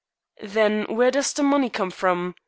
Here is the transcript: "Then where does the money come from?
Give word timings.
"Then 0.41 0.85
where 0.89 1.11
does 1.11 1.31
the 1.31 1.43
money 1.43 1.69
come 1.69 1.91
from? 1.91 2.33